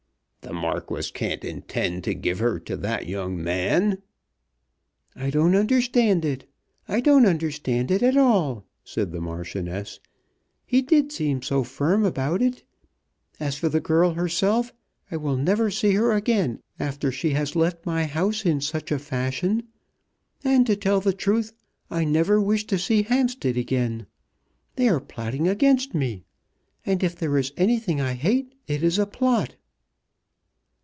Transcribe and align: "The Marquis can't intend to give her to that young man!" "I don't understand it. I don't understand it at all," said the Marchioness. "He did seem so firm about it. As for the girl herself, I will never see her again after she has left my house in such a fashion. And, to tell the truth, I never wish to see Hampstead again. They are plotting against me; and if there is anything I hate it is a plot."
"The 0.43 0.53
Marquis 0.53 1.11
can't 1.13 1.45
intend 1.45 2.03
to 2.05 2.15
give 2.15 2.39
her 2.39 2.59
to 2.61 2.75
that 2.77 3.07
young 3.07 3.41
man!" 3.41 4.01
"I 5.15 5.29
don't 5.29 5.55
understand 5.55 6.25
it. 6.25 6.45
I 6.87 6.99
don't 6.99 7.27
understand 7.27 7.89
it 7.91 8.01
at 8.01 8.17
all," 8.17 8.65
said 8.83 9.11
the 9.11 9.21
Marchioness. 9.21 9.99
"He 10.65 10.81
did 10.81 11.11
seem 11.11 11.43
so 11.43 11.63
firm 11.63 12.03
about 12.03 12.41
it. 12.41 12.63
As 13.39 13.55
for 13.55 13.69
the 13.69 13.79
girl 13.79 14.13
herself, 14.15 14.73
I 15.11 15.15
will 15.15 15.37
never 15.37 15.69
see 15.69 15.91
her 15.93 16.11
again 16.11 16.59
after 16.79 17.11
she 17.11 17.29
has 17.29 17.55
left 17.55 17.85
my 17.85 18.05
house 18.05 18.43
in 18.43 18.61
such 18.61 18.91
a 18.91 18.97
fashion. 18.99 19.67
And, 20.43 20.65
to 20.65 20.75
tell 20.75 21.01
the 21.01 21.13
truth, 21.13 21.53
I 21.91 22.03
never 22.03 22.41
wish 22.41 22.65
to 22.67 22.79
see 22.79 23.03
Hampstead 23.03 23.55
again. 23.57 24.05
They 24.75 24.89
are 24.89 24.99
plotting 24.99 25.47
against 25.47 25.93
me; 25.93 26.23
and 26.83 27.03
if 27.03 27.15
there 27.15 27.37
is 27.37 27.53
anything 27.57 28.01
I 28.01 28.13
hate 28.13 28.55
it 28.67 28.81
is 28.81 28.97
a 28.97 29.05
plot." 29.05 29.55